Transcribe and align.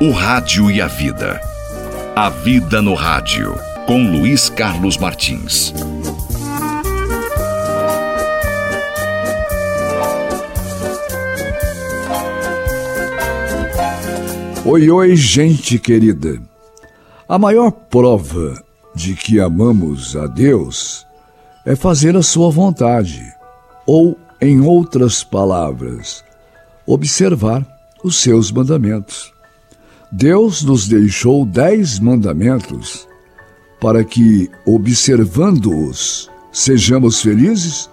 O 0.00 0.12
Rádio 0.12 0.70
e 0.70 0.80
a 0.80 0.86
Vida. 0.86 1.40
A 2.14 2.30
Vida 2.30 2.80
no 2.80 2.94
Rádio, 2.94 3.58
com 3.84 4.08
Luiz 4.08 4.48
Carlos 4.48 4.96
Martins. 4.96 5.74
Oi, 14.64 14.88
oi, 14.88 15.16
gente 15.16 15.80
querida. 15.80 16.40
A 17.28 17.36
maior 17.36 17.72
prova 17.72 18.62
de 18.94 19.16
que 19.16 19.40
amamos 19.40 20.14
a 20.14 20.28
Deus 20.28 21.04
é 21.66 21.74
fazer 21.74 22.16
a 22.16 22.22
sua 22.22 22.52
vontade, 22.52 23.34
ou, 23.84 24.16
em 24.40 24.60
outras 24.60 25.24
palavras, 25.24 26.24
observar 26.86 27.66
os 28.04 28.20
seus 28.20 28.52
mandamentos. 28.52 29.36
Deus 30.10 30.62
nos 30.62 30.88
deixou 30.88 31.44
dez 31.44 31.98
mandamentos 31.98 33.06
para 33.78 34.02
que, 34.02 34.50
observando-os, 34.64 36.30
sejamos 36.50 37.20
felizes 37.20 37.90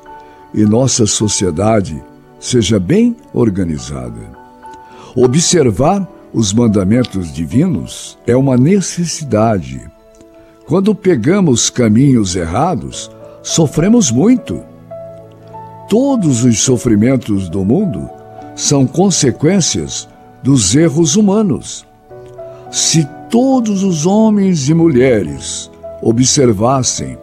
e 0.53 0.63
nossa 0.63 1.05
sociedade 1.05 2.01
seja 2.39 2.79
bem 2.79 3.17
organizada. 3.33 4.31
Observar 5.13 6.07
os 6.33 6.53
mandamentos 6.53 7.33
divinos 7.33 8.17
é 8.25 8.35
uma 8.35 8.55
necessidade. 8.55 9.81
Quando 10.65 10.95
pegamos 10.95 11.69
caminhos 11.69 12.35
errados, 12.35 13.11
sofremos 13.43 14.09
muito. 14.09 14.63
Todos 15.89 16.45
os 16.45 16.61
sofrimentos 16.61 17.49
do 17.49 17.63
mundo 17.65 18.09
são 18.55 18.87
consequências 18.87 20.07
dos 20.41 20.75
erros 20.75 21.17
humanos. 21.17 21.85
Se 22.75 23.07
todos 23.29 23.83
os 23.83 24.05
homens 24.05 24.67
e 24.67 24.73
mulheres 24.73 25.71
observassem 26.01 27.17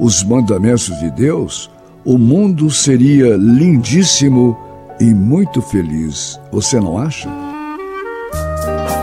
os 0.00 0.24
mandamentos 0.24 0.98
de 0.98 1.10
Deus, 1.10 1.70
o 2.02 2.16
mundo 2.16 2.70
seria 2.70 3.36
lindíssimo 3.36 4.56
e 4.98 5.12
muito 5.12 5.60
feliz. 5.60 6.40
Você 6.50 6.80
não 6.80 6.96
acha? 6.96 7.28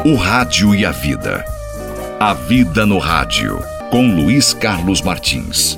O 0.04 0.16
Rádio 0.16 0.73
e 0.73 0.84
a 0.84 0.92
Vida. 0.92 1.45
A 2.20 2.34
Vida 2.34 2.88
no 2.88 2.98
Rádio, 2.98 3.60
com 3.92 4.16
Luiz 4.16 4.52
Carlos 4.52 5.00
Martins. 5.00 5.78